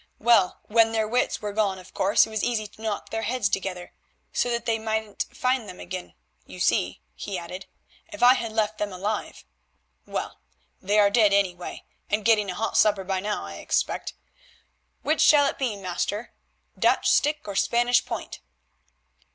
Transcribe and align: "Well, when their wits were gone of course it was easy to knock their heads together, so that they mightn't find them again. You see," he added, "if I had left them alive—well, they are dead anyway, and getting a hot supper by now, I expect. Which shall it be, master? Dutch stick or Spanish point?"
"Well, 0.17 0.61
when 0.63 0.93
their 0.93 1.07
wits 1.07 1.43
were 1.43 1.53
gone 1.53 1.77
of 1.77 1.93
course 1.93 2.25
it 2.25 2.31
was 2.31 2.43
easy 2.43 2.65
to 2.65 2.81
knock 2.81 3.09
their 3.09 3.21
heads 3.21 3.49
together, 3.49 3.93
so 4.33 4.49
that 4.49 4.65
they 4.65 4.79
mightn't 4.79 5.27
find 5.31 5.69
them 5.69 5.79
again. 5.79 6.15
You 6.43 6.59
see," 6.59 7.03
he 7.13 7.37
added, 7.37 7.67
"if 8.11 8.23
I 8.23 8.33
had 8.33 8.51
left 8.51 8.79
them 8.79 8.91
alive—well, 8.91 10.39
they 10.81 10.97
are 10.97 11.11
dead 11.11 11.33
anyway, 11.33 11.83
and 12.09 12.25
getting 12.25 12.49
a 12.49 12.55
hot 12.55 12.77
supper 12.77 13.03
by 13.03 13.19
now, 13.19 13.43
I 13.45 13.57
expect. 13.57 14.15
Which 15.03 15.21
shall 15.21 15.45
it 15.45 15.59
be, 15.59 15.75
master? 15.75 16.33
Dutch 16.79 17.07
stick 17.11 17.47
or 17.47 17.55
Spanish 17.55 18.03
point?" 18.03 18.39